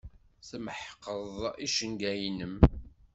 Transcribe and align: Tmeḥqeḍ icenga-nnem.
Tmeḥqeḍ 0.49 1.33
icenga-nnem. 1.65 2.55